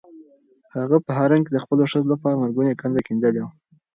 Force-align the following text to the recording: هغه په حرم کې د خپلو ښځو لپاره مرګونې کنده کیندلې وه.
هغه 0.75 0.97
په 1.05 1.11
حرم 1.17 1.41
کې 1.43 1.51
د 1.53 1.57
خپلو 1.63 1.83
ښځو 1.91 2.11
لپاره 2.13 2.39
مرګونې 2.41 2.77
کنده 2.81 3.01
کیندلې 3.07 3.39
وه. 3.43 3.51